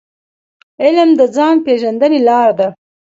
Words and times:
علم 0.83 1.09
د 1.19 1.21
ځان 1.35 1.55
پېژندني 1.65 2.19
لار 2.27 2.49
ده. 2.59 2.67